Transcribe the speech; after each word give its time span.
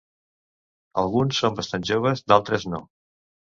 Alguns 1.01 1.43
són 1.45 1.59
bastant 1.61 1.87
joves, 1.91 2.25
d'altres 2.33 2.69
no. 2.75 2.83